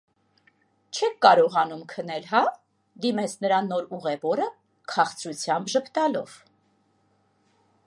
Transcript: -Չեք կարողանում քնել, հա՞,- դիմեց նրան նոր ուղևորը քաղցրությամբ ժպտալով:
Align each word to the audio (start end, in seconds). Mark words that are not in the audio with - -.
-Չեք 0.99 1.17
կարողանում 1.25 1.83
քնել, 1.91 2.25
հա՞,- 2.31 2.55
դիմեց 3.05 3.35
նրան 3.47 3.69
նոր 3.73 3.93
ուղևորը 3.99 4.49
քաղցրությամբ 4.95 5.73
ժպտալով: 5.77 6.35